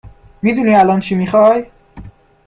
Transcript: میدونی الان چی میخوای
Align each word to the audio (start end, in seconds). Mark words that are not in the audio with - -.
میدونی 0.41 0.75
الان 0.75 0.99
چی 0.99 1.15
میخوای 1.15 1.65